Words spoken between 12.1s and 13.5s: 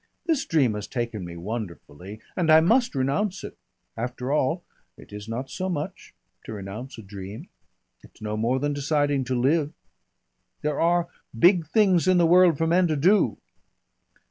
the world for men to do."